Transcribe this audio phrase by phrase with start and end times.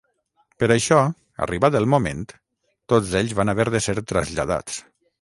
[0.63, 0.97] Per això,
[1.47, 2.25] arribat el moment,
[2.95, 4.85] tots ells van haver de ser traslladats.